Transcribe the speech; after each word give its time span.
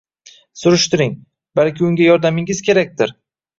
Surishtiring– 0.61 1.13
balki 1.61 1.87
unga 1.91 2.09
yordamingiz 2.09 2.65
kerakdir? 2.71 3.17